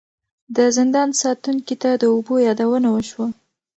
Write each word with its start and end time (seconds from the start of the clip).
د 0.55 0.57
زندان 0.77 1.09
ساتونکي 1.21 1.75
ته 1.81 1.89
د 2.01 2.03
اوبو 2.13 2.35
یادونه 2.47 2.87
وشوه. 2.91 3.27